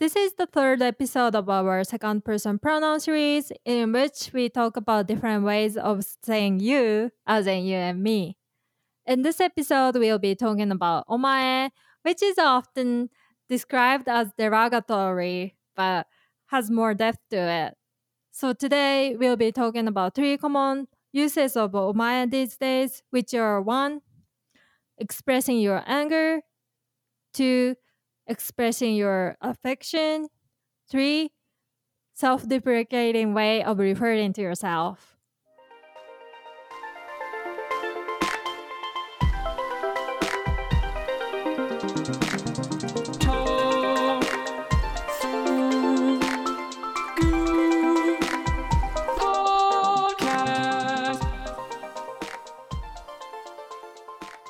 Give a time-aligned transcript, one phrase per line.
[0.00, 4.76] This is the third episode of our second person pronoun series, in which we talk
[4.76, 8.36] about different ways of saying you, as in you and me.
[9.06, 11.70] In this episode, we'll be talking about omae,
[12.02, 13.10] which is often
[13.48, 16.06] described as derogatory, but
[16.46, 17.74] has more depth to it.
[18.30, 23.60] So today, we'll be talking about three common uses of omae these days, which are
[23.60, 24.02] one,
[24.96, 26.42] expressing your anger,
[27.34, 27.74] two,
[28.28, 30.28] expressing your affection,
[30.88, 31.30] three,
[32.14, 35.16] self deprecating way of referring to yourself.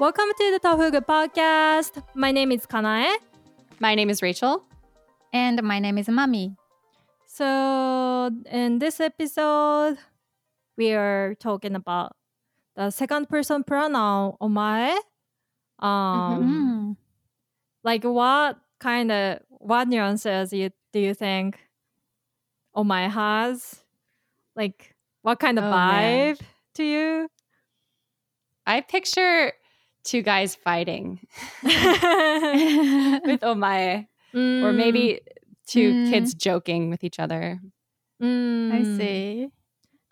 [0.01, 2.03] Welcome to the Tofugu podcast.
[2.15, 3.17] My name is Kanae.
[3.81, 4.65] My name is Rachel.
[5.33, 6.57] And my name is Mami.
[7.27, 9.99] So, in this episode,
[10.77, 12.17] we are talking about
[12.77, 14.97] the second person pronoun omae.
[15.79, 16.97] Um, Mm.
[17.85, 21.59] like what kind of what nuances you do you think
[22.75, 23.85] omae has?
[24.57, 26.35] Like what kind of Oh, man.
[26.35, 26.41] vibe
[26.75, 27.29] to you?
[28.67, 29.53] I picture
[30.05, 31.21] two guys fighting
[31.63, 31.73] with
[33.43, 35.21] Omae, or Mm, maybe
[35.67, 36.11] two Mm.
[36.11, 37.61] kids joking with each other.
[38.23, 39.49] mm, I see.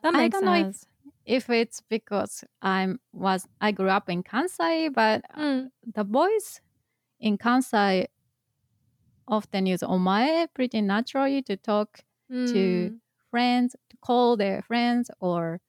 [0.03, 0.85] That I makes don't know if-
[1.27, 6.61] If it's because I'm was I grew up in Kansai, but Mm, the boys
[7.19, 8.07] in Kansai
[9.29, 13.01] often use omae pretty naturally to talk to mm.
[13.31, 15.61] friends, to call their friends, or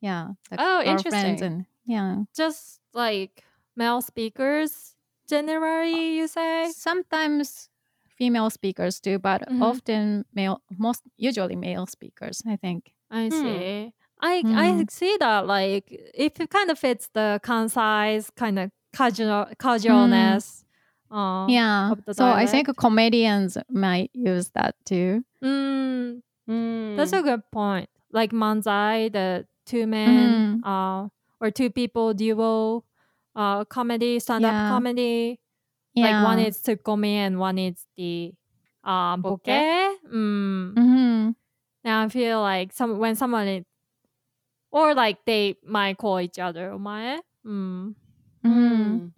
[0.00, 1.42] yeah, like Oh, interesting.
[1.42, 2.24] and yeah.
[2.34, 3.42] just like
[3.76, 4.94] male speakers
[5.28, 7.68] generally you say Sometimes
[8.18, 9.62] female speakers do but Mhm.
[9.62, 12.42] often male, most usually male speakers.
[12.46, 12.92] I think.
[13.10, 13.40] i Hmm.
[13.42, 14.90] see i i Mm.
[14.90, 20.64] see that like if it kind of fits the kansai's kind of casual casualness
[21.10, 21.94] uh, Yeah.
[22.12, 25.24] So I think comedians might use that too.
[25.42, 26.96] mm, Mm.
[26.96, 31.08] that's a good point like manzai the two men uh
[31.40, 32.84] or two people duo
[33.36, 34.68] uh comedy stand-up Yeah.
[34.68, 35.40] comedy
[35.94, 36.18] Yeah.
[36.22, 38.32] like one is tsukkomi and one is the
[38.84, 39.44] um Boke?
[39.44, 40.74] boke mm.
[40.74, 41.30] hmm
[41.84, 43.64] Now I feel like some when someone is,
[44.70, 47.20] or like they might call each other omae.
[47.46, 47.94] Mm.
[48.44, 49.12] Mm.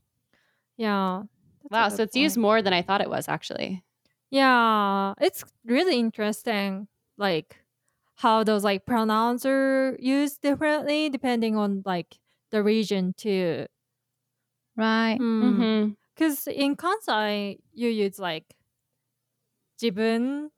[0.77, 1.23] Yeah.
[1.71, 3.85] That's a Wow, so it's used more than I thought it was actually.
[4.31, 6.89] Yeah, it's really interesting.
[7.19, 7.60] Like
[8.21, 12.19] how those like pronouns are used differently depending on like
[12.51, 13.67] the region too.
[14.77, 15.19] Right.
[15.21, 15.93] Mm-hmm.
[16.15, 18.45] Because in Kansai you use like
[19.81, 20.49] jibun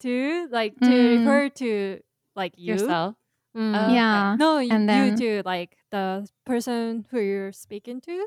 [0.00, 1.18] too, like to Mm.
[1.20, 2.00] refer to
[2.34, 2.74] like you.
[2.74, 3.14] Yourself.
[3.56, 3.74] Mm.
[3.78, 3.94] Oh, okay.
[3.94, 4.36] Yeah.
[4.38, 8.26] No, And you then- too, like the person who you're speaking to.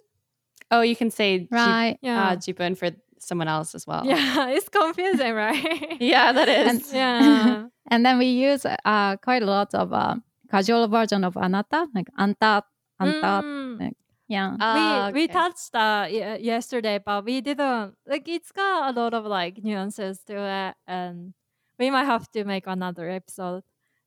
[0.72, 1.98] Oh, you can say Right.
[2.02, 2.30] Yeah.
[2.30, 4.04] uh, jibun for someone else as well.
[4.06, 5.98] Yeah, it's confusing, right?
[6.02, 6.68] Yeah, that is.
[6.70, 7.64] And- yeah.
[7.90, 10.16] And then we use uh, quite a lot of uh,
[10.52, 12.62] casual version of anata, like anta,
[13.00, 13.42] anta.
[13.42, 13.92] Mm.
[14.28, 14.58] Yeah.
[14.60, 18.28] Ah, we we touched that ye- yesterday, but we didn't like.
[18.28, 21.34] It's got a lot of like nuances to it, and
[21.80, 23.64] we might have to make another episode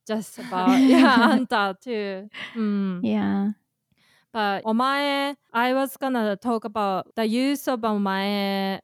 [0.06, 2.28] just about yeah anta too.
[2.54, 3.00] Mm.
[3.02, 3.52] Yeah.
[4.32, 8.80] But omae, I was gonna talk about the use of omae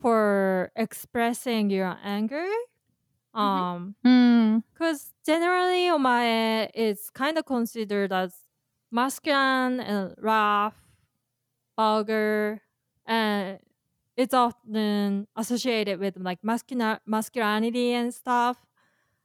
[0.00, 2.46] for expressing your anger.
[3.34, 4.62] Um, Mm.
[4.74, 8.34] because generally omae is kind of considered as
[8.92, 10.76] masculine and rough,
[11.76, 12.62] vulgar,
[13.06, 13.58] and
[14.16, 18.66] it's often associated with like masculin masculinity and stuff.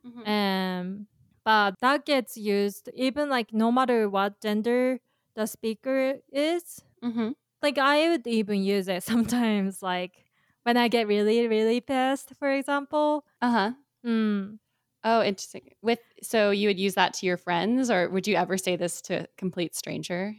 [0.04, 0.24] Mhm.
[0.26, 1.08] Um,
[1.46, 5.00] but that gets used even like no matter what gender
[5.36, 6.84] the speaker is.
[7.02, 7.34] Mhm.
[7.62, 9.04] Like I would even use it
[9.44, 10.23] sometimes, like
[10.64, 13.26] when I get really, really pissed, for example.
[13.42, 13.72] Uh-huh.
[14.06, 14.60] Mm.
[15.04, 15.72] Oh, interesting.
[15.82, 19.02] With so you would use that to your friends, or would you ever say this
[19.04, 20.36] to a complete stranger?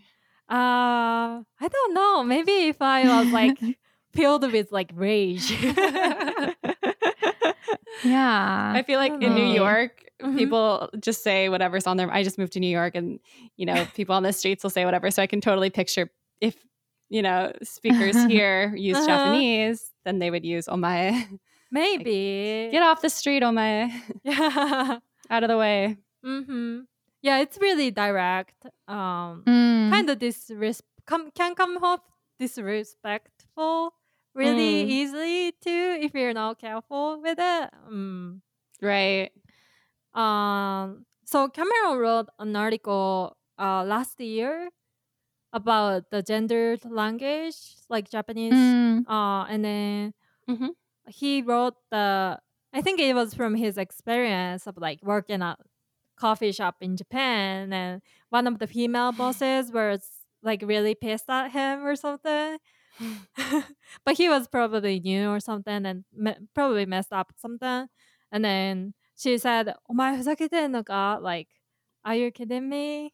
[0.50, 2.22] Uh, I don't know.
[2.24, 3.58] Maybe if I was like
[4.14, 5.52] filled with like rage.
[8.04, 8.72] Yeah.
[8.76, 9.54] I feel like don't in New know.
[9.54, 10.36] York, Mhm.
[10.36, 12.10] people just say whatever's on their.
[12.12, 13.18] I just moved to New York, and
[13.56, 15.10] you know, people on the streets will say whatever.
[15.10, 16.10] So I can totally picture
[16.40, 16.56] if
[17.10, 19.06] you know speakers here use Uh-huh.
[19.06, 21.38] Japanese, then they would use omae.
[21.70, 22.68] Maybe.
[22.70, 23.90] Get off the street, omae,
[24.24, 24.98] Yeah.
[25.30, 25.96] out of the way.
[26.24, 26.80] mm-hmm.
[27.22, 28.66] Yeah, it's really direct.
[28.86, 29.90] Um, Mm.
[29.90, 32.00] kind of disres- come can come off
[32.38, 33.94] disrespectful,
[34.34, 34.88] really Mm.
[34.88, 37.70] easily too if you're not careful with it.
[37.90, 38.40] Mm.
[38.82, 39.30] Right.
[40.14, 44.68] Um, so Cameron wrote an article uh, last year
[45.53, 47.55] about the gendered language,
[47.89, 48.53] like Japanese.
[48.53, 49.05] Mm.
[49.07, 50.13] Uh, and then
[50.47, 50.69] Mhm.
[51.07, 52.39] he wrote the,
[52.73, 55.57] I think it was from his experience of like working at
[56.15, 57.73] coffee shop in Japan.
[57.73, 60.01] And one of the female bosses was
[60.43, 62.57] like really pissed at him or something.
[64.05, 67.87] but he was probably new or something and me- probably messed up something.
[68.31, 71.49] And then she said, お前ふざけてんのか Like,
[72.03, 73.13] are you kidding me?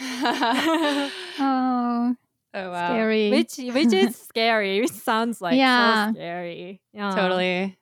[1.38, 2.14] Oh,
[2.52, 2.88] Oh wow.
[2.88, 3.30] scary.
[3.30, 4.80] which which is scary.
[4.80, 6.08] Which sounds like Yeah.
[6.08, 6.80] so scary.
[6.92, 7.14] Yeah.
[7.14, 7.78] Totally.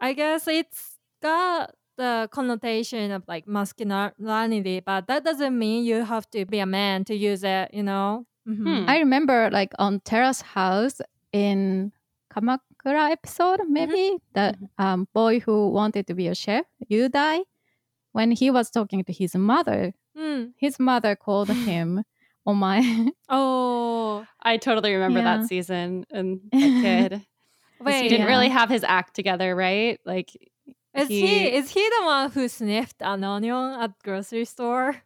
[0.00, 6.28] I guess it's got the connotation of like masculinity, but that doesn't mean you have
[6.30, 8.26] to be a man to use it, you know?
[8.48, 8.82] Mhm.
[8.84, 8.88] Hmm.
[8.88, 11.00] I remember like on Terrace House
[11.32, 11.92] in
[12.34, 17.44] Kamakura episode, maybe the um, boy who wanted to be a chef, Yudai,
[18.12, 19.94] when he was talking to his mother,
[20.32, 20.52] Mm.
[20.56, 22.04] his mother called him
[22.46, 22.80] "Oh my."
[23.28, 25.38] Oh, I totally remember Yeah.
[25.38, 27.12] that season and that kid.
[27.80, 28.02] wait.
[28.02, 28.32] he didn't Yeah.
[28.34, 29.98] really have his act together, right?
[30.04, 30.30] Like
[30.94, 34.96] Is he, he- is he the one who sniffed an onion at grocery store?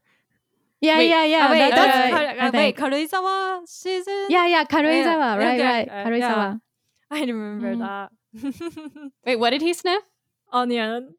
[0.81, 1.46] yeah, Wait, yeah, yeah.
[1.49, 2.76] oh, wait, that's that's right, I uh, wait.
[2.76, 4.26] Karuizawa season?
[4.29, 6.61] Yeah, yeah, Karuizawa, Yeah, right, right, Karuizawa.
[7.11, 7.81] I remember Mm.
[7.87, 8.11] that.
[9.25, 10.02] wait, what did he sniff?
[10.52, 11.14] onion.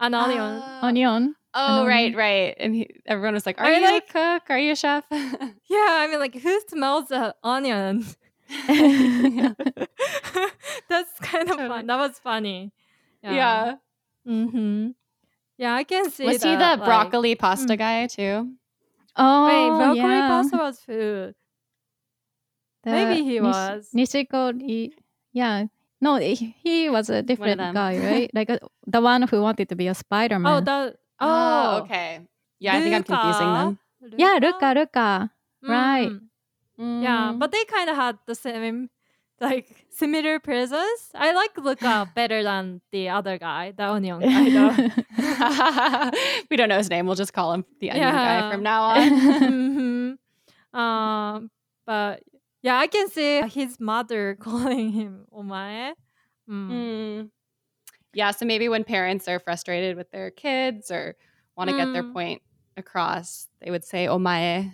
[0.00, 0.40] An onion.
[0.62, 1.34] Uh, Onion.
[1.54, 2.54] Oh, An right, right.
[2.58, 4.42] And he, everyone was like, "Are I you like- a cook?
[4.50, 8.04] Are you a chef?" Yeah, I mean, like, who smells the onion?
[10.88, 11.86] That's kind of fun.
[11.86, 12.72] That was funny.
[13.22, 13.76] yeah.
[14.26, 14.90] Mm-hmm.
[15.58, 16.24] Yeah, I can see.
[16.26, 17.78] Was he the like- broccoli pasta Mm.
[17.78, 18.52] guy too?
[19.16, 20.28] Oh, Wait, broccoli yeah.
[20.28, 21.34] pasta was food.
[22.84, 23.88] The Maybe he Nish- was.
[23.94, 24.92] Nishikori.
[25.32, 25.66] Yeah.
[26.00, 28.30] No, he, he was a different guy, right?
[28.34, 30.52] Like uh, the one who wanted to be a Spider Man.
[30.52, 30.96] Oh, that.
[31.22, 32.20] Oh, Oh, okay.
[32.58, 33.78] Yeah, I think I'm confusing them.
[34.16, 35.30] yeah, Ruka, Ruka.
[35.62, 36.10] right.
[36.10, 37.02] Mm.
[37.02, 37.38] Yeah, Mm.
[37.38, 38.90] but they kind of had the same,
[39.40, 41.10] like, similar presence.
[41.14, 44.74] I like Luca better than the other guy, the onion guy, though.
[46.50, 47.06] we don't know his name.
[47.06, 48.42] We'll just call him the onion Yeah.
[48.42, 50.16] guy from now on.
[50.72, 51.50] hmm Um,
[51.86, 52.22] but
[52.62, 55.92] yeah, I can see his mother calling him omae.
[56.48, 57.30] Mm.
[58.12, 58.16] Mm.
[58.18, 61.16] Yeah, so maybe when parents are frustrated with their kids or
[61.56, 62.12] want to get their Mm.
[62.12, 62.42] point
[62.76, 64.72] across, they would say omae,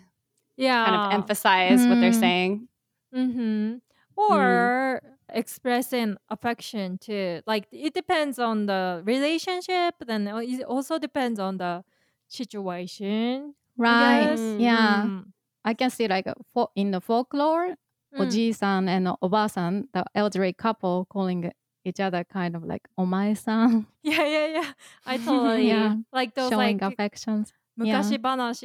[0.56, 2.20] Yeah, kind of emphasize what they're Mm.
[2.20, 2.69] saying.
[3.14, 3.76] Mm-hmm.
[4.17, 5.00] Or
[5.32, 7.40] expressing affection too.
[7.46, 9.94] Like it depends on the relationship.
[10.05, 11.85] Then it also depends on the
[12.26, 13.55] situation.
[13.79, 14.25] I right.
[14.31, 14.40] guess.
[14.58, 15.05] Yeah.
[15.06, 15.32] Mm.
[15.64, 16.26] I can see like
[16.75, 17.76] in the folklore,
[18.14, 18.20] Mm.
[18.26, 21.52] Oji-san and Oba-san, the elderly couple calling
[21.88, 24.70] each other kind of like omae-san, Yeah, yeah, yeah.
[25.06, 25.96] I totally Yeah.
[26.12, 27.52] like those showing like affections.
[27.76, 28.00] Yeah.
[28.02, 28.64] 昔話.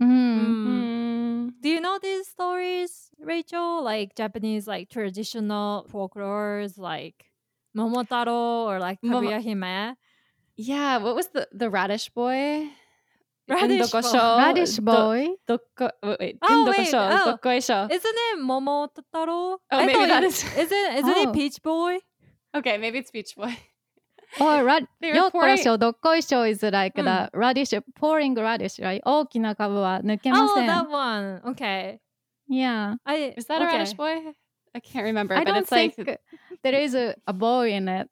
[0.00, 0.06] Mm.
[0.08, 0.66] Mm.
[0.66, 1.52] Mm.
[1.60, 3.82] Do you know these stories, Rachel?
[3.82, 7.30] Like Japanese, like traditional folklores, like
[7.76, 9.96] Momotaro or like Kaguya Hime.
[10.56, 12.68] Yeah, what was the the radish boy?
[13.48, 14.00] Radish boy.
[14.38, 15.28] Radish do- boy.
[15.48, 17.86] Dokko, wait, wait, Oh, wait, oh.
[17.90, 19.58] Isn't it Momotaro?
[19.70, 21.22] Oh, maybe that is- Isn't isn't Oh.
[21.30, 21.98] it Peach Boy?
[22.55, 23.55] Okay, maybe it's Beach Boy.
[24.41, 27.29] Or rad- They were pouring- よっこらしょ、どっこいしょ is like Mm.
[27.31, 29.01] the radish, pouring radish, right?
[29.05, 30.69] 大きな株は抜けま Oh, せん。
[30.69, 31.41] that one.
[31.53, 31.99] Okay.
[32.49, 32.95] yeah.
[33.05, 33.77] I Is that a okay.
[33.79, 34.33] radish boy?
[34.75, 36.19] I can't remember, I but don't it's like think
[36.61, 38.09] there is a, a boy in it.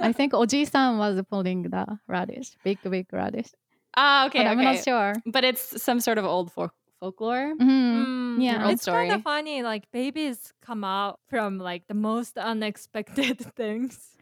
[0.00, 3.50] I think Oji-san was pulling the radish, big, big radish.
[3.96, 4.74] ah, okay, but I'm okay.
[4.76, 5.14] not sure.
[5.26, 6.74] But it's some sort of old folk-
[7.05, 7.53] folklore.
[7.55, 8.05] Mhm.
[8.05, 8.69] Mm, Yeah.
[8.69, 9.61] It's kind of funny.
[9.63, 14.17] Like babies come out from like the most unexpected things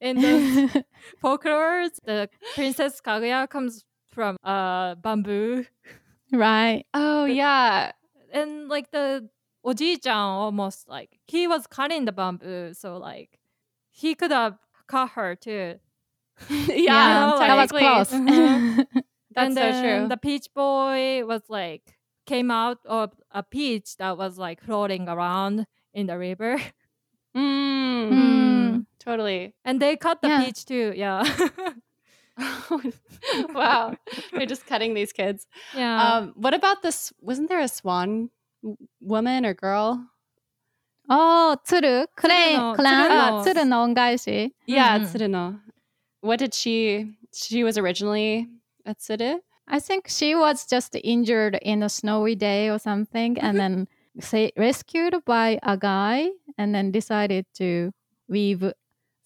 [0.00, 0.84] in the
[1.22, 1.98] folklores.
[2.04, 5.64] The Princess Kaguya comes from uh bamboo,
[6.32, 6.84] right.
[6.94, 7.92] Oh yeah,
[8.32, 9.28] and like the
[9.64, 13.38] Oji-chan almost like he was cutting the bamboo, so like
[13.90, 15.78] he could have cut her too.
[16.48, 17.80] yeah, know, that was technically.
[17.80, 18.10] close.
[18.12, 18.86] Mhm.
[19.34, 20.08] That's and so true.
[20.08, 21.97] The Peach Boy was like
[22.28, 26.60] came out of a peach that was like floating around in the river.
[27.36, 28.86] Mm, mm.
[28.98, 29.54] Totally.
[29.64, 30.44] And they cut the yeah.
[30.44, 30.92] peach too.
[30.96, 31.22] Yeah.
[33.54, 33.94] wow.
[34.32, 35.46] They're just cutting these kids.
[35.76, 36.02] Yeah.
[36.02, 37.12] Um, what about this?
[37.20, 38.30] Wasn't there a swan
[39.00, 40.04] woman or girl?
[41.08, 42.06] Oh, Tsuru.
[42.16, 42.74] Clan.
[42.74, 43.44] Clan.
[43.44, 44.50] Tsuru no Ongaeshi.
[44.66, 45.04] Yeah, mm-hmm.
[45.06, 45.60] Tsuru no.
[46.22, 47.12] What did she...
[47.32, 48.48] She was originally
[48.84, 49.38] a Tsuru?
[49.68, 53.86] I think she was just injured in a snowy day or something and then
[54.20, 57.92] say, rescued by a guy and then decided to
[58.28, 58.64] weave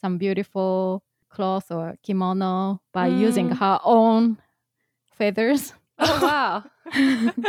[0.00, 3.58] some beautiful cloth or kimono by using Mm.
[3.58, 4.38] her own
[5.14, 5.72] feathers.
[5.98, 6.64] Oh wow.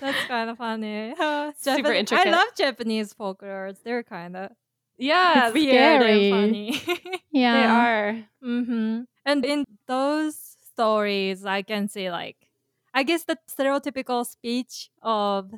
[0.00, 1.14] That's kind of funny.
[1.18, 2.26] Uh, Super Japan- intricate.
[2.28, 3.82] I love Japanese folklores.
[3.84, 4.50] They're kind of
[4.96, 6.30] yeah, It's weird scary.
[6.30, 6.82] and funny.
[7.30, 7.52] Yeah.
[7.60, 8.24] they are.
[8.42, 10.47] hmm And in those
[10.78, 12.48] stories, I can see like,
[12.94, 15.52] I guess the stereotypical speech of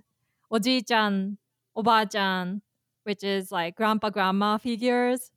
[0.52, 1.38] oji-chan,
[1.76, 2.62] oba-chan,
[3.04, 5.30] which is like grandpa, grandma figures,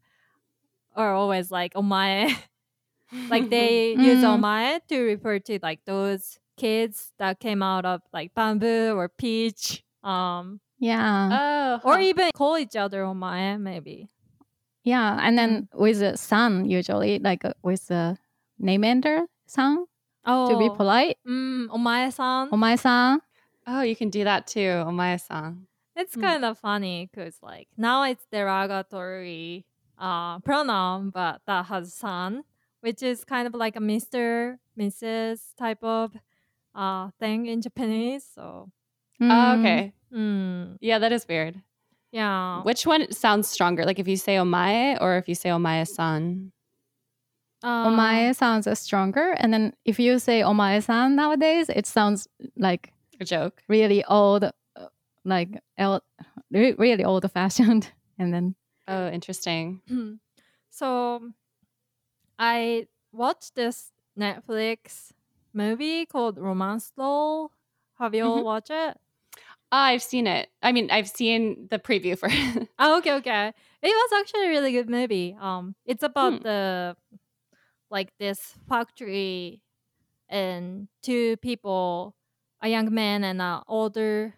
[0.95, 2.33] are always like omae.
[3.29, 4.39] like they use Mm.
[4.39, 9.83] omae to refer to like those kids that came out of like bamboo or peach.
[10.03, 11.29] Um, Yeah.
[11.31, 14.09] Oh, or even call each other omae, maybe.
[14.83, 18.17] Yeah, and then with the san usually, like with the
[18.59, 19.85] name ender san
[20.25, 21.17] Oh, to be polite.
[21.27, 22.49] Mm, omae-san.
[22.51, 23.19] Omae-san.
[23.67, 24.71] oh, you can do that too.
[24.89, 25.67] Omaya-san.
[25.95, 26.21] It's Mm.
[26.21, 29.65] kind of funny because like now it's derogatory
[29.99, 32.43] uh, pronoun, but that has san,
[32.81, 35.53] which is kind of like a Mister, Mrs.
[35.57, 36.15] type of
[36.73, 38.25] uh, thing in Japanese.
[38.33, 38.71] So,
[39.21, 39.59] Oh, Mm.
[39.59, 39.93] okay.
[40.11, 41.61] mm, Yeah, that is weird.
[42.11, 43.85] yeah, Which one sounds stronger?
[43.85, 46.51] Like if you say omae or if you say omae-san?
[47.63, 52.27] Uh, Omae sounds stronger, and then if you say omae-san nowadays, it sounds
[52.57, 53.63] like A joke.
[53.69, 54.87] really old, uh,
[55.25, 56.03] like el-
[56.51, 57.89] re- really old-fashioned.
[58.19, 58.55] And then
[58.87, 59.81] Oh, interesting.
[60.69, 61.31] so
[62.39, 65.11] I watched this Netflix
[65.53, 67.51] movie called Romance Doll.
[67.99, 68.43] Have you all Mhm.
[68.43, 68.97] watched it?
[69.71, 70.49] Ah, I've seen it.
[70.61, 72.69] I mean, I've seen the preview for it.
[72.77, 73.53] Oh, okay, okay.
[73.81, 75.35] It was actually a really good movie.
[75.39, 76.43] Um, it's about Hmm.
[76.43, 76.95] the
[77.93, 79.61] like this factory
[80.29, 82.15] and two people,
[82.61, 84.35] a young man and an older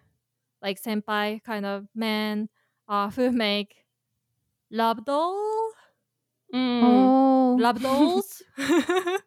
[0.62, 2.48] like senpai kind of man,
[2.88, 3.86] uh, who make
[4.70, 5.72] love doll,
[6.54, 6.82] Mm.
[6.86, 8.42] oh, love dolls.
[8.58, 9.20] okay.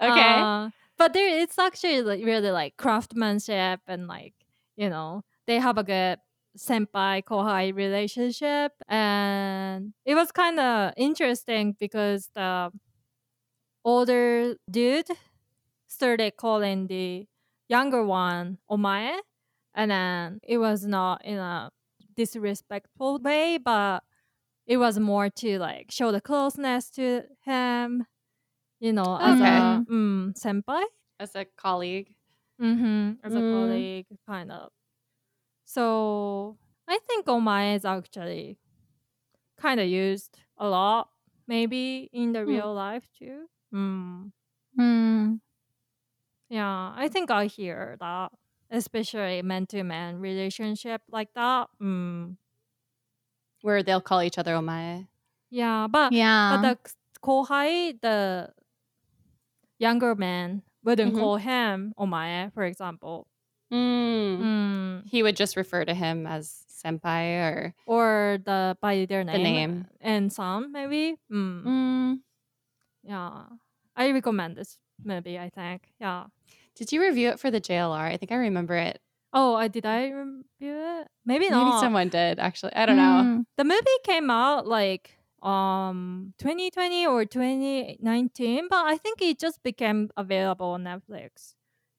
[0.00, 4.34] Uh, but there, it's actually like really like craftsmanship and like
[4.76, 6.18] you know they have a good
[6.58, 12.70] senpai kohai relationship, and it was kind of interesting because the
[13.86, 15.08] older dude
[15.88, 17.28] started calling the
[17.68, 19.18] younger one omae,
[19.74, 21.70] and then it was not in a
[22.16, 24.04] disrespectful way, but
[24.66, 28.06] it was more to like show the closeness to him,
[28.80, 29.40] you know, as Okay.
[29.40, 30.84] a mm, senpai,
[31.18, 32.16] As a colleague.
[32.60, 33.42] mm-hmm, as a Mm.
[33.42, 34.70] colleague, kind of.
[35.64, 38.58] So I think omae is actually
[39.56, 41.10] kind of used a lot,
[41.46, 42.60] maybe in the Hmm.
[42.60, 43.48] real life too.
[43.76, 44.32] Mm.
[44.78, 45.40] Mm.
[46.48, 48.32] Yeah, I think I hear that,
[48.70, 51.68] especially man to man relationship like that.
[51.82, 52.36] Mm.
[53.62, 55.08] Where they'll call each other omae.
[55.50, 56.56] Yeah, but yeah.
[56.56, 56.74] but the
[57.20, 58.52] kohai, the
[59.78, 61.18] younger man, wouldn't Mhm.
[61.18, 63.26] call him omae, for example.
[63.72, 64.38] Mm.
[64.40, 65.08] Mm.
[65.08, 69.86] He would just refer to him as senpai or Or the by their name, name.
[70.00, 71.16] and some maybe.
[71.30, 71.64] Mm.
[71.64, 72.20] Mm.
[73.02, 73.46] Yeah,
[74.06, 75.38] I recommend this movie.
[75.38, 75.92] I think.
[76.00, 76.24] Yeah.
[76.74, 78.06] Did you review it for the JLR?
[78.12, 79.00] I think I remember it.
[79.32, 81.08] Oh, I did I review it?
[81.24, 81.64] Maybe not.
[81.64, 82.74] Maybe someone did actually.
[82.74, 83.22] I don't know.
[83.24, 83.44] Mm.
[83.56, 90.08] the movie came out like um 2020 or 2019 but i think it just became
[90.16, 91.54] available on netflix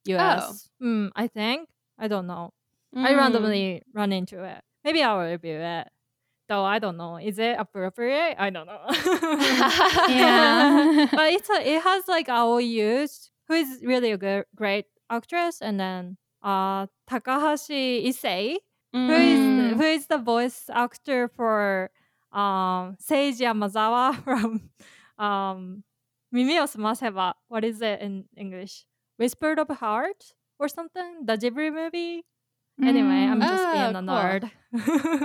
[0.08, 2.52] us mm, i think i don't know
[2.96, 3.18] i Mm.
[3.18, 5.88] randomly run into it maybe i'll review it
[6.50, 8.80] though i don't know is it appropriate i don't know
[10.10, 11.08] Yeah.
[11.12, 12.62] but it's a, it has like Aoi
[13.48, 18.56] who is really a good, great actress and then uh takahashi issei
[18.94, 19.76] who is Mm.
[19.78, 21.90] who is the voice actor for
[22.32, 24.70] um Seiji Amasawa from
[25.18, 25.84] um
[26.32, 27.34] Mimi o Sumaseba.
[27.48, 28.86] What is it in English?
[29.18, 31.26] Whispered of Heart or something?
[31.26, 32.26] The Ghibli movie?
[32.84, 34.02] Anyway, I'm just Oh, being a cool.
[34.04, 34.52] nerd.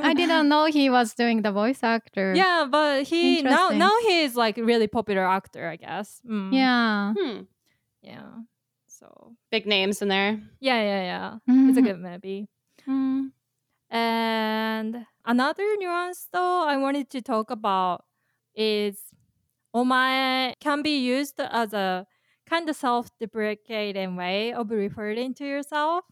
[0.03, 2.33] I didn't know he was doing the voice actor.
[2.35, 3.79] Yeah, but he now Interesting.
[3.79, 6.21] now he is like really popular actor, I guess.
[6.29, 7.13] Mm, Yeah.
[7.19, 7.41] Hmm.
[8.03, 8.31] yeah.
[8.87, 10.41] So Big names in there.
[10.61, 11.69] yeah, yeah, yeah.
[11.69, 12.49] It's a good movie.
[12.89, 13.33] Mm.
[13.91, 18.05] And another nuance, though, I wanted to talk about
[18.55, 18.99] is
[19.75, 22.07] omae can be used as a
[22.49, 26.05] kind of self-deprecating way of referring to yourself.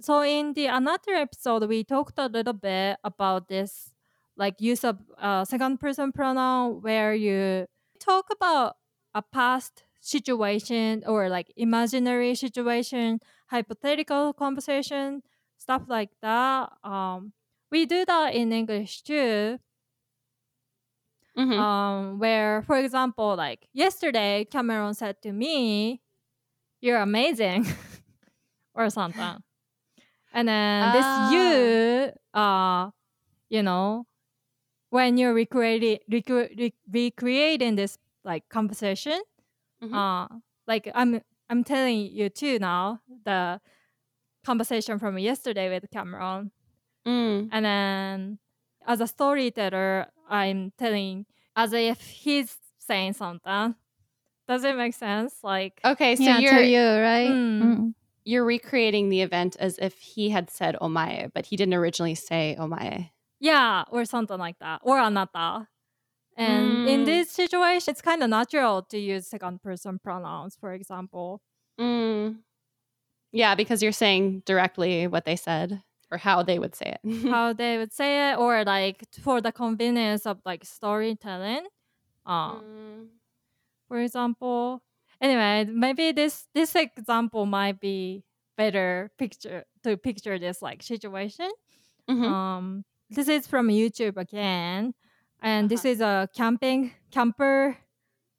[0.00, 3.92] So in the another episode, we talked a little bit about this,
[4.36, 7.66] like use of uh, second-person pronoun, where you
[7.98, 8.76] talk about
[9.14, 15.22] a past situation or like imaginary situation, hypothetical conversation,
[15.58, 16.72] stuff like that.
[16.82, 17.32] Um,
[17.70, 19.58] we do that in English too.
[21.36, 21.58] Mhm.
[21.58, 26.02] Um, where, for example, like yesterday, Cameron said to me,
[26.80, 27.66] "You're amazing,"
[28.74, 29.42] or something,
[30.32, 30.92] and then Ah.
[30.92, 32.90] this you, uh,
[33.48, 34.06] you know,
[34.90, 39.20] when you're recreating recre- re- recreating this like conversation,
[39.82, 39.94] Mhm.
[39.94, 40.28] uh,
[40.66, 43.60] like I'm I'm telling you too now the
[44.44, 46.50] conversation from yesterday with Cameron,
[47.06, 47.48] Mm.
[47.52, 48.38] and then
[48.86, 53.74] as a storyteller, I'm telling as if he's saying something.
[54.48, 55.34] Does it make sense?
[55.44, 57.30] Like, Okay, so yeah, you're to you, right?
[57.30, 57.62] Mm.
[57.62, 57.94] Mm.
[58.24, 62.56] You're recreating the event as if he had said omae, but he didn't originally say
[62.58, 63.10] omae.
[63.40, 65.66] yeah, or something like that, or anata.
[66.36, 67.06] And in Mm.
[67.06, 71.40] this situation, it's kind of natural to use second person pronouns, for example.
[71.78, 72.42] Mm.
[73.32, 77.28] Yeah, because you're saying directly what they said or how they would say it.
[77.30, 81.66] how they would say it, or like for the convenience of like storytelling.
[82.26, 83.08] Uh, Mm.
[83.88, 84.82] for example.
[85.20, 88.24] Anyway, maybe this this example might be
[88.56, 91.50] better picture to picture this like situation.
[92.08, 92.24] Mhm.
[92.26, 94.94] Um, this is from YouTube again,
[95.42, 95.90] and this Uh-huh.
[95.92, 97.76] is a camping camper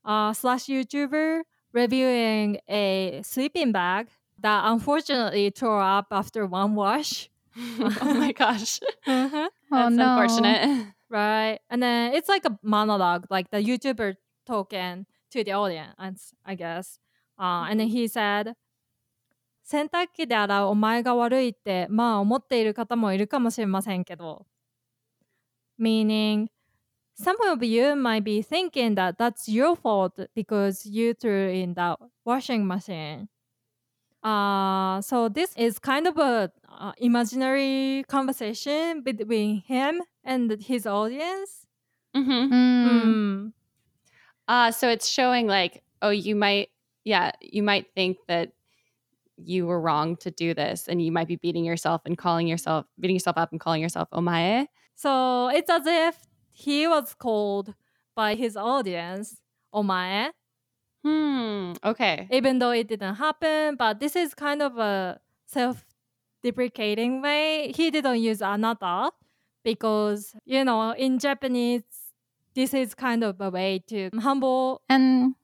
[0.06, 1.42] uh, slash YouTuber
[1.74, 4.10] reviewing a sleeping bag
[4.40, 7.30] that unfortunately tore up after one wash.
[8.02, 8.80] oh my gosh.
[9.08, 9.50] Uh-huh.
[9.72, 10.06] Oh That's no.
[10.06, 10.94] unfortunate.
[11.10, 11.60] Right.
[11.70, 16.99] And then it's like a monologue, like the YouTuber talking to the audience, I guess.
[17.39, 18.55] Uh, and then he said,
[19.63, 24.47] 洗濯機で洗うお前が悪いってまあ思っている方もいるかもしれませんけど。
[25.79, 26.49] Meaning,
[27.15, 31.97] some of you might be thinking that that's your fault because you threw in the
[32.25, 33.29] washing machine.
[34.23, 41.67] Uh, so this is kind of a uh, imaginary conversation between him and his audience.
[42.15, 43.53] hmm Mm.
[44.48, 46.70] Uh, so it's showing like, oh, you might,
[47.04, 48.52] yeah, you might think that
[49.38, 52.86] you were wrong to do this, and you might be beating yourself and calling yourself,
[53.00, 54.68] beating yourself up and calling yourself omae.
[54.96, 56.18] So it's as if
[56.52, 57.74] he was called
[58.16, 59.42] by his audience
[59.74, 60.32] omae,
[61.04, 61.74] Hmm.
[61.84, 62.28] Okay.
[62.32, 63.76] even though it didn't happen.
[63.76, 67.72] But this is kind of a self-deprecating way.
[67.76, 69.12] He didn't use anata
[69.64, 71.84] because you know in Japanese
[72.55, 74.83] this is kind of a way to humble.
[74.89, 75.35] And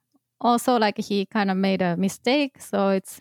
[0.41, 3.21] also, like he kind of made a mistake, so it's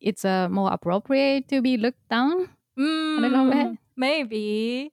[0.00, 2.48] it's uh, more appropriate to be looked down.
[2.76, 3.66] little bit.
[3.66, 4.92] Mm, maybe.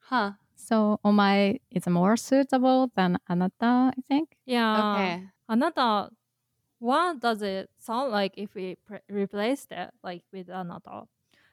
[0.00, 0.32] Huh.
[0.56, 4.36] So omae is more suitable than anata, I think.
[4.46, 4.94] Yeah.
[4.94, 5.28] Okay.
[5.50, 6.10] あなた
[6.80, 11.06] what does it sound like if we pre- replaced it like with あなた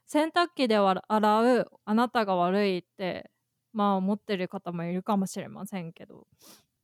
[0.05, 3.29] 洗濯機では洗うあなたが悪いって
[3.73, 6.27] まあ思ってる方もいるかもしれませんけど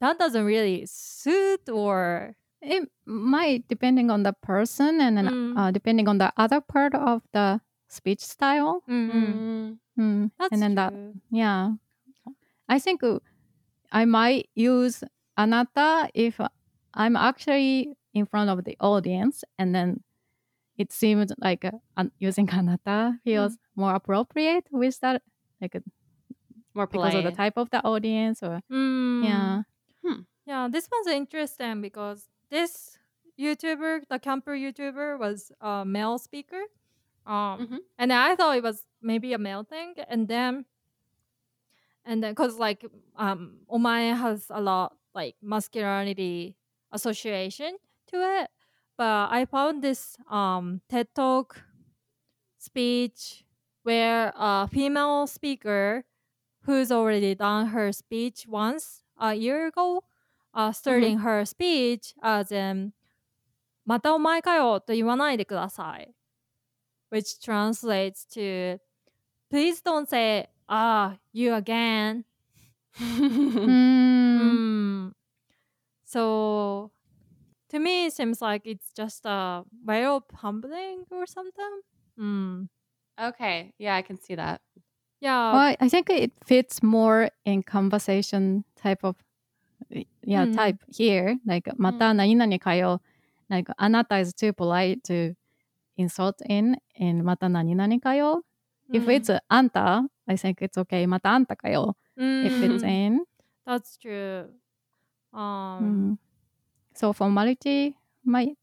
[0.02, 5.58] that doesn't really suit or It might depending on the person and then Mm.
[5.58, 8.84] uh, depending on the other part of the speech style.
[8.88, 10.28] うんうん、 Mm.
[10.28, 10.32] Mm.
[10.38, 11.14] That's and then that true.
[11.32, 11.74] yeah
[12.68, 13.20] i think uh,
[13.92, 15.04] i might use
[15.38, 16.40] anata if
[16.94, 20.02] i'm actually in front of the audience and then
[20.78, 25.22] it seems like uh, an- using anata feels more appropriate with that
[25.60, 25.76] like
[26.77, 29.23] more because of the type of the audience or Mm.
[29.25, 29.63] yeah
[30.47, 32.99] Yeah, this one's interesting because this
[33.39, 36.63] YouTuber, the camper YouTuber, was a male speaker.
[37.27, 37.79] Um, Mhm.
[37.99, 40.67] and I thought it was maybe a male thing, and then,
[42.05, 42.85] and then, cause like,
[43.17, 46.57] um, Omae has a lot like masculinity
[46.93, 47.77] association
[48.09, 48.51] to it,
[48.97, 51.63] but I found this um TED Talk
[52.59, 53.45] speech
[53.83, 56.05] where a female speaker
[56.66, 60.04] who's already done her speech once a year ago,
[60.54, 62.94] uh, starting her speech as in
[63.86, 66.14] またお前かよと言わないでください
[67.12, 68.80] which translates to
[69.50, 72.24] please don't say ah you again
[73.00, 73.68] Mm.
[73.68, 75.12] Mm.
[76.06, 76.92] so
[77.70, 81.82] to me it seems like it's just a way of humbling or something
[82.20, 82.68] mm.
[83.20, 83.74] okay.
[83.78, 84.62] Yeah, I can see that.
[85.21, 85.53] yeah.
[85.53, 89.17] Well i think it fits more in conversation type of
[90.23, 90.55] yeah mm.
[90.55, 91.39] type here.
[91.47, 92.59] Like mata mm.
[92.61, 93.01] kayo
[93.51, 95.35] like anata is too polite to
[95.97, 98.43] insult in in mata naninani kayo
[98.93, 99.11] if hmm.
[99.11, 102.47] it's it's anta i think it's okay mata anta kayo mm.
[102.47, 102.65] if hmm.
[102.65, 103.21] it's in.
[103.67, 104.47] That's true.
[105.35, 105.79] Um.
[105.83, 106.13] Hmm.
[106.95, 108.57] So formality might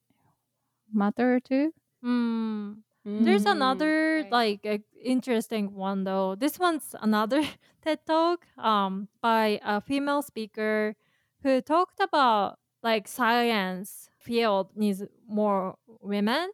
[0.93, 1.73] matter too.
[2.03, 2.83] Mm.
[3.19, 4.31] There's Mm, another right.
[4.31, 4.65] like
[5.01, 6.35] interesting one though.
[6.35, 7.43] This one's another
[7.83, 10.95] TED talk um by a female speaker
[11.43, 16.51] who talked about like science field needs more women.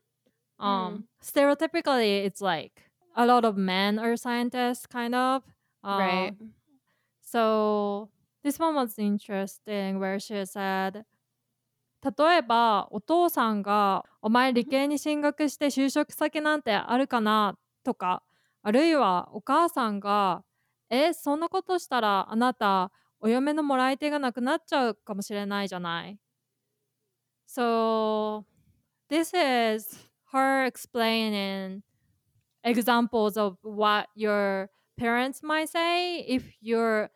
[0.59, 2.83] Um stereotypically it's like
[3.15, 5.43] a lot of men are scientists kind of.
[5.83, 6.33] Uh, right.
[7.21, 8.09] So
[8.43, 11.05] this one was interesting where she said
[12.01, 18.23] 例えばお父さんが「お前理系に進学して就職先なんてあるかな?」とか
[18.61, 20.43] あるいはお母さんが
[20.89, 26.19] 「えそんなことしたらあなたお嫁のもらい手がなくなっちゃうかもしれないじゃない」
[27.47, 28.45] So
[29.09, 31.81] this is her explaining
[32.63, 37.09] examples of what your parents might say if you're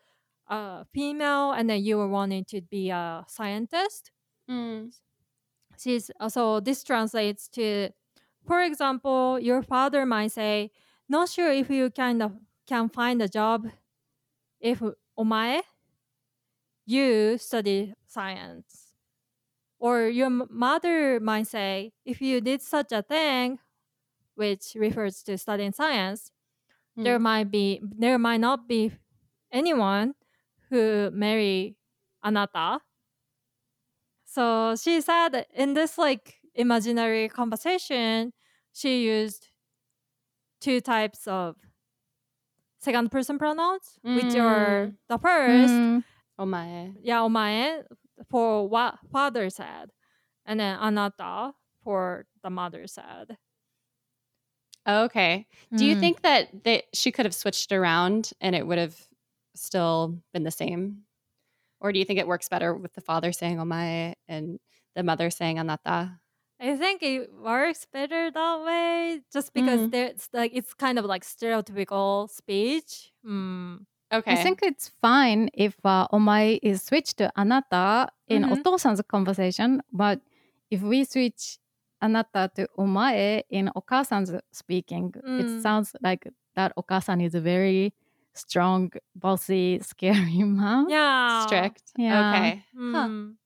[0.48, 4.10] a female and then you were wanting to be a scientist
[4.48, 4.92] Mm.
[5.78, 7.90] she's uh, so this translates to
[8.46, 10.70] for example your father might say
[11.08, 12.32] not sure if you kind of
[12.66, 13.68] can find a job
[14.60, 14.82] if
[15.18, 15.62] omae
[16.86, 18.92] you study science
[19.78, 23.58] or your mother might say if you did such a thing
[24.36, 26.32] which refers to studying science
[27.02, 27.22] there Mm.
[27.22, 28.92] might be there might not be
[29.52, 30.14] anyone
[30.70, 31.76] who marry
[32.24, 32.80] anata
[34.34, 38.32] so she said in this like imaginary conversation
[38.72, 39.48] she used
[40.60, 41.56] two types of
[42.80, 44.96] second person pronouns which are Mm.
[45.08, 46.04] the first Mm,
[46.38, 46.94] Omae.
[47.02, 47.82] yeah omae
[48.30, 49.90] for what father said
[50.46, 53.36] and then anata for the mother said
[54.86, 55.46] okay.
[55.74, 56.00] Do you mm.
[56.00, 58.94] think that they, she could have switched around and it would have
[59.54, 61.04] still been the same?
[61.84, 64.58] Or do you think it works better with the father saying omae and
[64.96, 66.18] the mother saying anata?
[66.60, 69.90] I think it works better that way, just because Mhm.
[69.90, 73.12] there's like it's kind of like stereotypical speech.
[73.26, 73.86] Mm.
[74.12, 74.24] Okay.
[74.26, 78.44] I think it's fine if uh, omae is switched to anata in Mhm.
[78.44, 80.20] otosan's conversation, but
[80.70, 81.58] if we switch
[82.02, 85.30] anata to omae in okasan's speaking, Mm.
[85.36, 87.92] it sounds like that okasan is very
[88.34, 91.82] strong, bossy, scary mom, Yeah, Strict.
[91.96, 92.20] Yeah.
[92.28, 92.64] Okay.
[92.92, 93.08] Huh.
[93.08, 93.36] Mm.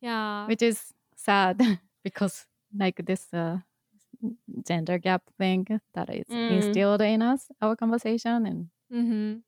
[0.00, 1.60] Yeah, which is sad
[2.04, 3.58] because like this uh,
[4.66, 6.50] gender gap thing that is Mm.
[6.50, 9.38] instilled in us, our conversation, and hmm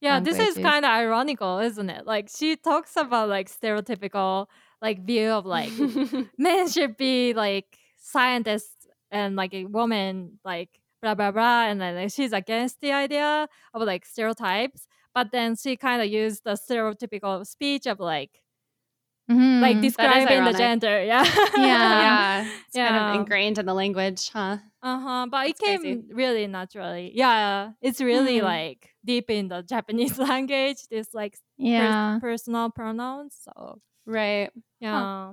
[0.00, 0.20] yeah.
[0.20, 2.06] This is kind of ironical, isn't it?
[2.06, 4.46] Like she talks about like stereotypical
[4.82, 5.70] like view of like
[6.38, 11.94] men should be like scientists and like a woman like blah blah blah and then
[11.96, 16.52] like, she's against the idea of like stereotypes but then she kind of used the
[16.52, 18.42] stereotypical speech of like
[19.28, 19.82] like Mhm.
[19.82, 21.22] describing the gender yeah
[21.56, 21.62] Yeah.
[22.06, 22.50] yeah.
[22.66, 24.58] It's kind of ingrained in the language, huh?
[24.82, 26.02] uh-huh but it came crazy.
[26.12, 28.46] really naturally yeah it's really Hmm.
[28.46, 31.36] like deep in the japanese language this like
[32.14, 34.50] pers- personal pronouns so Right.
[34.80, 35.32] yeah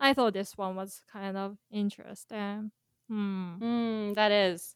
[0.00, 2.70] i thought this one was kind of interesting
[3.08, 3.54] hmm.
[3.62, 4.74] Mm, that is.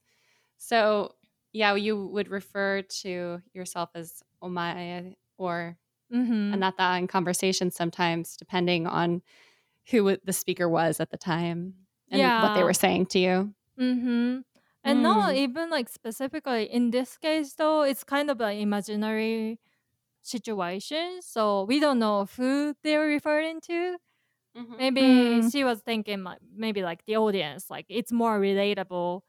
[0.62, 1.16] So,
[1.52, 5.76] yeah, you would refer to yourself as omae or
[6.12, 6.54] mm-hmm.
[6.54, 9.22] anata in conversation sometimes, depending on
[9.90, 11.74] who the speaker was at the time
[12.10, 13.54] and what they were saying to you.
[13.78, 14.40] Mm-hmm.
[14.84, 15.36] And not Mm.
[15.36, 19.60] even like specifically in this case though, it's kind of an imaginary
[20.22, 21.22] situation.
[21.22, 23.98] So we don't know who they're referring to.
[24.56, 24.78] Mhm.
[24.78, 25.50] Maybe Mm.
[25.52, 29.22] she was thinking like maybe like the audience, like it's more relatable.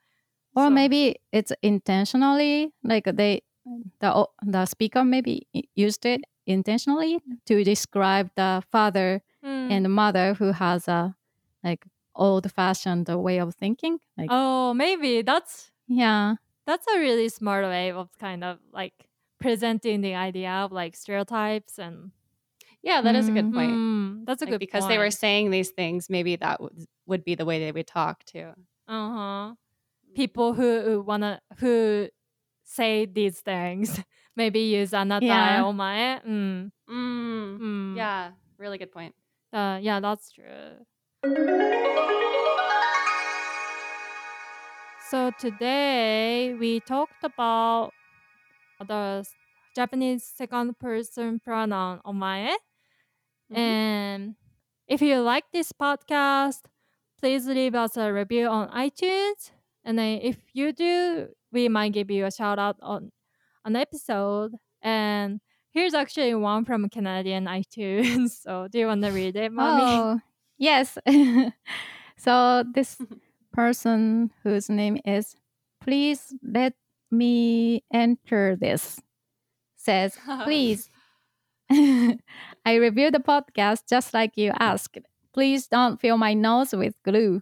[0.56, 3.42] Or So- maybe it's intentionally like they
[4.00, 9.72] the the speaker maybe used it intentionally to describe the father Mm.
[9.72, 11.16] and mother who has a
[11.64, 11.86] like
[12.16, 14.00] old fashioned way of thinking.
[14.18, 16.36] Like oh, maybe that's yeah.
[16.66, 18.94] that's a really smart way of kind of like
[19.40, 22.12] presenting the idea of like stereotypes and
[22.84, 23.54] Yeah, that is a good Mm.
[23.54, 23.72] point.
[23.72, 27.24] Mm, that's a Like, good because they were saying these things, maybe that would, would
[27.24, 28.52] be the way they would talk too.
[28.88, 29.56] uh-huh
[30.16, 32.08] people who, wanna who
[32.64, 34.00] say these things
[34.36, 35.64] maybe use anata Yeah.
[35.64, 37.60] omae mm, Mm.
[37.60, 37.96] mm.
[37.98, 39.14] Yeah, really good point.
[39.54, 40.86] uh, yeah that's true
[45.10, 47.92] so today we talked about
[48.88, 49.24] the
[49.76, 52.54] japanese second person pronoun omae
[53.52, 53.58] Mhm.
[53.58, 54.36] and
[54.88, 56.62] if you like this podcast,
[57.20, 59.52] please leave us a review on iTunes.
[59.86, 63.12] And then if you do, we might give you a shout out on
[63.66, 64.54] an episode.
[64.82, 65.40] And
[65.72, 68.32] here's actually one from Canadian iTunes.
[68.44, 69.82] So do you want to read it, Mami?
[70.00, 70.20] Oh
[70.58, 70.98] yes.
[72.18, 72.98] so this
[73.54, 75.36] person whose name is
[75.82, 76.74] Please Let
[77.12, 79.00] Me Enter This
[79.76, 80.90] says, Please.
[81.70, 84.98] I reviewed the podcast just like you asked.
[85.34, 87.42] Please don't fill my nose with glue.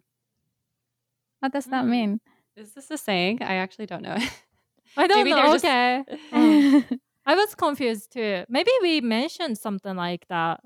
[1.39, 1.89] What does that Hmm.
[1.91, 2.21] mean?
[2.61, 3.41] Is this a saying?
[3.41, 4.17] I actually don't know.
[4.97, 5.53] I don't Maybe they're know.
[5.53, 6.03] just- Okay.
[6.33, 6.99] Mm.
[7.25, 8.43] I was confused too.
[8.49, 10.61] Maybe we mentioned something like that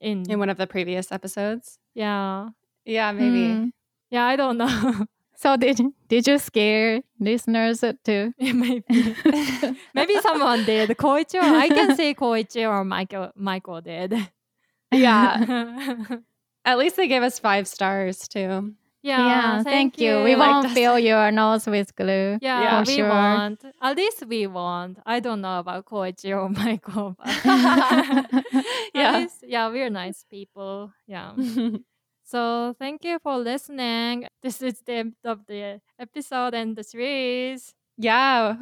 [0.00, 1.78] in, In one of the previous episodes.
[1.94, 2.48] yeah.
[2.84, 3.52] Yeah, maybe.
[3.52, 3.64] Hmm.
[4.10, 5.06] Yeah, I don't know.
[5.40, 8.32] So did did you scare listeners too?
[8.40, 8.82] Maybe.
[9.94, 10.90] Maybe someone did.
[10.98, 11.42] Koichiro.
[11.42, 14.14] I can say Koichiro or Michael Michael did.
[14.90, 16.04] Yeah.
[16.64, 18.74] At least they gave us five stars too.
[19.02, 19.26] Yeah.
[19.26, 20.18] yeah, thank, you.
[20.22, 22.38] We They liked won't fill your nose with glue.
[22.40, 23.08] Yeah, Yeah, we sure.
[23.08, 23.64] want.
[23.80, 24.98] At least we want.
[25.06, 27.16] I don't know about Koichi or Michael.
[27.18, 28.44] But At
[28.94, 29.18] yeah.
[29.18, 30.92] least, yeah, we're nice people.
[31.06, 31.32] Yeah.
[32.24, 34.26] So thank you for listening.
[34.42, 37.74] This is the end of the episode and the series.
[37.96, 38.56] yeah.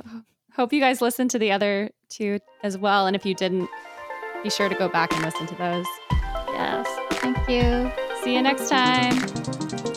[0.54, 3.06] Hope you guys listened to the other two as well.
[3.06, 3.68] And if you didn't,
[4.42, 5.86] be sure to go back and listen to those.
[6.48, 6.86] Yes.
[7.20, 7.92] Thank you.
[8.22, 9.94] See you next time.